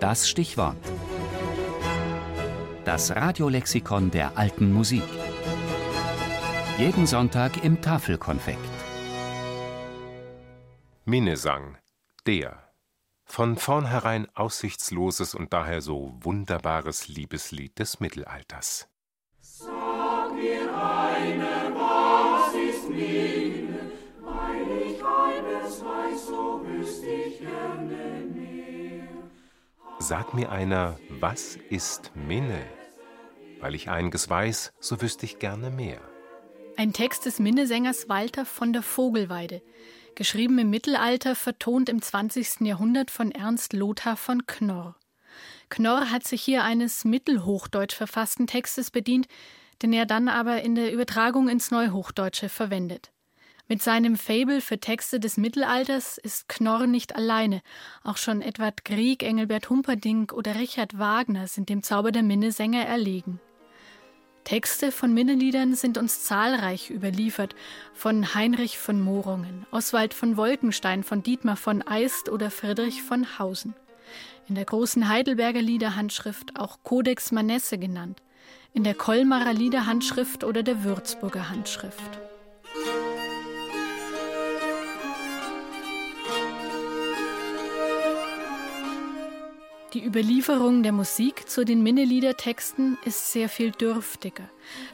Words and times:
Das 0.00 0.28
Stichwort. 0.28 0.76
Das 2.84 3.16
Radiolexikon 3.16 4.10
der 4.10 4.36
alten 4.36 4.70
Musik. 4.70 5.02
Jeden 6.76 7.06
Sonntag 7.06 7.64
im 7.64 7.80
Tafelkonfekt. 7.80 8.58
Minnesang, 11.06 11.78
der. 12.26 12.62
Von 13.24 13.56
vornherein 13.56 14.28
aussichtsloses 14.34 15.34
und 15.34 15.54
daher 15.54 15.80
so 15.80 16.14
wunderbares 16.20 17.08
Liebeslied 17.08 17.78
des 17.78 17.98
Mittelalters. 17.98 18.88
Sag 19.40 20.34
mir 20.34 20.76
eine, 20.76 21.74
was 21.74 22.54
ist 22.54 22.90
Minne, 22.90 23.92
weil 24.20 24.90
ich 24.90 25.02
eines 25.02 25.82
weiß, 25.82 26.26
so 26.26 26.60
wüsst 26.66 27.02
ich 27.02 27.40
mehr. 27.40 27.65
Sag 29.98 30.34
mir 30.34 30.52
einer, 30.52 30.98
was 31.08 31.56
ist 31.70 32.12
Minne? 32.14 32.62
Weil 33.60 33.74
ich 33.74 33.88
einiges 33.88 34.28
weiß, 34.28 34.72
so 34.78 35.00
wüsste 35.00 35.24
ich 35.24 35.38
gerne 35.38 35.70
mehr. 35.70 36.00
Ein 36.76 36.92
Text 36.92 37.24
des 37.24 37.38
Minnesängers 37.38 38.06
Walter 38.06 38.44
von 38.44 38.74
der 38.74 38.82
Vogelweide, 38.82 39.62
geschrieben 40.14 40.58
im 40.58 40.68
Mittelalter, 40.68 41.34
vertont 41.34 41.88
im 41.88 42.02
20. 42.02 42.60
Jahrhundert 42.60 43.10
von 43.10 43.32
Ernst 43.32 43.72
Lothar 43.72 44.18
von 44.18 44.46
Knorr. 44.46 44.96
Knorr 45.70 46.10
hat 46.10 46.28
sich 46.28 46.42
hier 46.42 46.62
eines 46.62 47.06
mittelhochdeutsch 47.06 47.94
verfassten 47.94 48.46
Textes 48.46 48.90
bedient, 48.90 49.28
den 49.80 49.94
er 49.94 50.04
dann 50.04 50.28
aber 50.28 50.60
in 50.60 50.74
der 50.74 50.92
Übertragung 50.92 51.48
ins 51.48 51.70
Neuhochdeutsche 51.70 52.50
verwendet. 52.50 53.12
Mit 53.68 53.82
seinem 53.82 54.16
Fabel 54.16 54.60
für 54.60 54.78
Texte 54.78 55.18
des 55.18 55.36
Mittelalters 55.36 56.18
ist 56.18 56.48
Knorr 56.48 56.86
nicht 56.86 57.16
alleine. 57.16 57.62
Auch 58.04 58.16
schon 58.16 58.40
Edward 58.40 58.84
Grieg, 58.84 59.24
Engelbert 59.24 59.70
Humperdinck 59.70 60.32
oder 60.32 60.54
Richard 60.54 61.00
Wagner 61.00 61.48
sind 61.48 61.68
dem 61.68 61.82
Zauber 61.82 62.12
der 62.12 62.22
Minnesänger 62.22 62.86
erlegen. 62.86 63.40
Texte 64.44 64.92
von 64.92 65.12
Minneliedern 65.12 65.74
sind 65.74 65.98
uns 65.98 66.22
zahlreich 66.22 66.90
überliefert, 66.90 67.56
von 67.92 68.36
Heinrich 68.36 68.78
von 68.78 69.00
Morungen, 69.00 69.66
Oswald 69.72 70.14
von 70.14 70.36
Wolkenstein, 70.36 71.02
von 71.02 71.24
Dietmar 71.24 71.56
von 71.56 71.82
Eist 71.82 72.28
oder 72.28 72.52
Friedrich 72.52 73.02
von 73.02 73.40
Hausen. 73.40 73.74
In 74.48 74.54
der 74.54 74.64
großen 74.64 75.08
Heidelberger 75.08 75.60
Liederhandschrift 75.60 76.60
auch 76.60 76.78
Codex 76.84 77.32
Manesse 77.32 77.78
genannt, 77.78 78.22
in 78.72 78.84
der 78.84 78.94
Kolmarer 78.94 79.52
Liederhandschrift 79.52 80.44
oder 80.44 80.62
der 80.62 80.84
Würzburger 80.84 81.50
Handschrift. 81.50 82.25
Die 89.96 90.04
Überlieferung 90.04 90.82
der 90.82 90.92
Musik 90.92 91.48
zu 91.48 91.64
den 91.64 91.82
Minneliedertexten 91.82 92.98
ist 93.06 93.32
sehr 93.32 93.48
viel 93.48 93.70
dürftiger. 93.70 94.46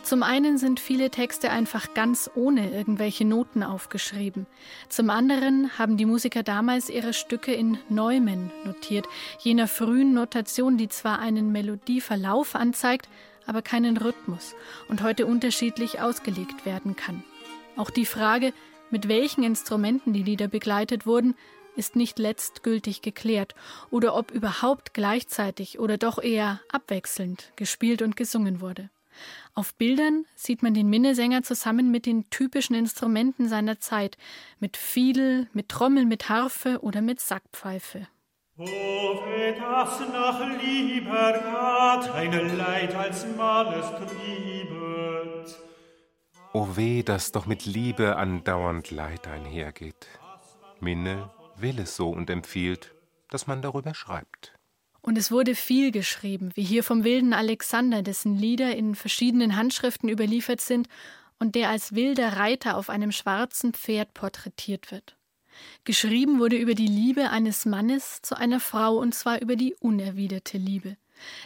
Zum 0.04 0.22
einen 0.22 0.58
sind 0.58 0.78
viele 0.78 1.10
Texte 1.10 1.50
einfach 1.50 1.92
ganz 1.92 2.30
ohne 2.36 2.70
irgendwelche 2.70 3.24
Noten 3.24 3.64
aufgeschrieben. 3.64 4.46
Zum 4.88 5.10
anderen 5.10 5.76
haben 5.76 5.96
die 5.96 6.06
Musiker 6.06 6.44
damals 6.44 6.88
ihre 6.88 7.14
Stücke 7.14 7.52
in 7.52 7.78
Neumen 7.88 8.52
notiert, 8.64 9.08
jener 9.40 9.66
frühen 9.66 10.14
Notation, 10.14 10.76
die 10.76 10.88
zwar 10.88 11.18
einen 11.18 11.50
Melodieverlauf 11.50 12.54
anzeigt, 12.54 13.08
aber 13.44 13.60
keinen 13.60 13.96
Rhythmus 13.96 14.54
und 14.86 15.02
heute 15.02 15.26
unterschiedlich 15.26 16.00
ausgelegt 16.00 16.64
werden 16.64 16.94
kann. 16.94 17.24
Auch 17.74 17.90
die 17.90 18.06
Frage, 18.06 18.52
mit 18.90 19.08
welchen 19.08 19.42
Instrumenten 19.42 20.12
die 20.12 20.22
Lieder 20.22 20.46
begleitet 20.46 21.06
wurden, 21.06 21.34
ist 21.76 21.96
nicht 21.96 22.18
letztgültig 22.18 23.02
geklärt 23.02 23.54
oder 23.90 24.14
ob 24.14 24.30
überhaupt 24.30 24.94
gleichzeitig 24.94 25.78
oder 25.78 25.98
doch 25.98 26.22
eher 26.22 26.60
abwechselnd 26.70 27.52
gespielt 27.56 28.02
und 28.02 28.16
gesungen 28.16 28.60
wurde. 28.60 28.90
Auf 29.54 29.74
Bildern 29.74 30.24
sieht 30.34 30.62
man 30.62 30.74
den 30.74 30.88
Minnesänger 30.88 31.42
zusammen 31.42 31.90
mit 31.90 32.06
den 32.06 32.30
typischen 32.30 32.74
Instrumenten 32.74 33.48
seiner 33.48 33.78
Zeit, 33.78 34.16
mit 34.58 34.76
Fiedel, 34.76 35.48
mit 35.52 35.68
Trommel, 35.68 36.06
mit 36.06 36.28
Harfe 36.28 36.80
oder 36.80 37.02
mit 37.02 37.20
Sackpfeife. 37.20 38.08
O 38.56 38.64
weh, 38.64 39.54
das 39.58 40.00
nach 40.12 40.40
lieber 40.62 41.32
Gott 41.32 42.14
ein 42.14 42.56
Leid 42.56 42.94
als 42.94 43.26
Mannes 43.36 43.86
triebet. 43.90 45.58
O 46.52 46.76
weh, 46.76 47.02
dass 47.02 47.32
doch 47.32 47.46
mit 47.46 47.64
Liebe 47.64 48.16
andauernd 48.16 48.90
Leid 48.90 49.26
einhergeht. 49.26 50.06
Minne 50.80 51.30
will 51.56 51.78
es 51.78 51.96
so 51.96 52.10
und 52.10 52.30
empfiehlt, 52.30 52.94
dass 53.30 53.46
man 53.46 53.62
darüber 53.62 53.94
schreibt. 53.94 54.52
Und 55.00 55.18
es 55.18 55.32
wurde 55.32 55.54
viel 55.56 55.90
geschrieben, 55.90 56.52
wie 56.54 56.62
hier 56.62 56.84
vom 56.84 57.02
wilden 57.02 57.32
Alexander, 57.32 58.02
dessen 58.02 58.38
Lieder 58.38 58.76
in 58.76 58.94
verschiedenen 58.94 59.56
Handschriften 59.56 60.08
überliefert 60.08 60.60
sind 60.60 60.88
und 61.40 61.56
der 61.56 61.70
als 61.70 61.94
wilder 61.94 62.36
Reiter 62.36 62.76
auf 62.76 62.88
einem 62.88 63.10
schwarzen 63.10 63.74
Pferd 63.74 64.14
porträtiert 64.14 64.92
wird. 64.92 65.16
Geschrieben 65.84 66.38
wurde 66.38 66.56
über 66.56 66.74
die 66.74 66.86
Liebe 66.86 67.30
eines 67.30 67.66
Mannes 67.66 68.22
zu 68.22 68.36
einer 68.36 68.60
Frau, 68.60 68.96
und 68.96 69.14
zwar 69.14 69.42
über 69.42 69.56
die 69.56 69.74
unerwiderte 69.74 70.56
Liebe. 70.56 70.96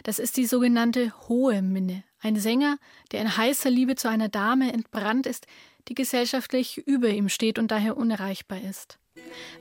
Das 0.03 0.19
ist 0.19 0.37
die 0.37 0.45
sogenannte 0.45 1.13
hohe 1.27 1.61
Minne, 1.61 2.03
ein 2.21 2.35
Sänger, 2.35 2.77
der 3.11 3.21
in 3.21 3.37
heißer 3.37 3.69
Liebe 3.69 3.95
zu 3.95 4.07
einer 4.07 4.29
Dame 4.29 4.71
entbrannt 4.71 5.25
ist, 5.25 5.47
die 5.87 5.95
gesellschaftlich 5.95 6.77
über 6.77 7.09
ihm 7.09 7.27
steht 7.27 7.59
und 7.59 7.71
daher 7.71 7.97
unerreichbar 7.97 8.61
ist 8.61 8.99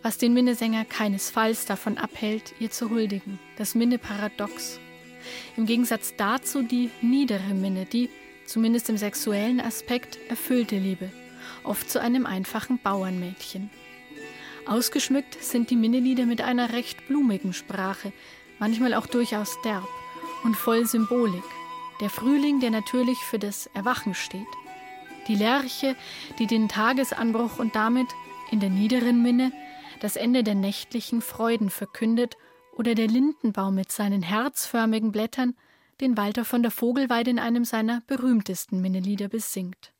was 0.02 0.18
den 0.18 0.34
Minnesänger 0.34 0.84
keinesfalls 0.84 1.66
davon 1.66 1.98
abhält, 1.98 2.54
ihr 2.58 2.70
zu 2.70 2.90
huldigen, 2.90 3.38
das 3.56 3.74
Minne-Paradox. 3.74 4.80
Im 5.56 5.66
Gegensatz 5.66 6.14
dazu 6.16 6.62
die 6.62 6.90
niedere 7.02 7.54
Minne, 7.54 7.86
die, 7.86 8.10
zumindest 8.46 8.88
im 8.88 8.96
sexuellen 8.96 9.60
Aspekt, 9.60 10.18
erfüllte 10.28 10.78
Liebe, 10.78 11.10
oft 11.64 11.90
zu 11.90 12.00
einem 12.00 12.26
einfachen 12.26 12.78
Bauernmädchen. 12.78 13.70
Ausgeschmückt 14.66 15.42
sind 15.42 15.70
die 15.70 15.76
Minnelieder 15.76 16.26
mit 16.26 16.40
einer 16.40 16.72
recht 16.72 17.06
blumigen 17.06 17.52
Sprache, 17.52 18.12
manchmal 18.58 18.94
auch 18.94 19.06
durchaus 19.06 19.60
derb 19.62 19.86
und 20.44 20.56
voll 20.56 20.86
Symbolik. 20.86 21.44
Der 22.00 22.10
Frühling, 22.10 22.60
der 22.60 22.70
natürlich 22.70 23.18
für 23.18 23.38
das 23.38 23.68
Erwachen 23.74 24.14
steht. 24.14 24.46
Die 25.28 25.34
Lerche, 25.34 25.96
die 26.38 26.46
den 26.46 26.68
Tagesanbruch 26.68 27.58
und 27.58 27.74
damit 27.74 28.08
in 28.50 28.60
der 28.60 28.70
niederen 28.70 29.22
Minne 29.22 29.52
das 30.00 30.16
Ende 30.16 30.44
der 30.44 30.54
nächtlichen 30.54 31.22
Freuden 31.22 31.70
verkündet 31.70 32.36
oder 32.76 32.94
der 32.94 33.08
Lindenbaum 33.08 33.74
mit 33.74 33.90
seinen 33.90 34.22
herzförmigen 34.22 35.12
Blättern, 35.12 35.54
den 36.00 36.16
Walter 36.16 36.44
von 36.44 36.62
der 36.62 36.70
Vogelweide 36.70 37.30
in 37.30 37.38
einem 37.38 37.64
seiner 37.64 38.02
berühmtesten 38.06 38.80
Minnelieder 38.80 39.28
besingt. 39.28 39.92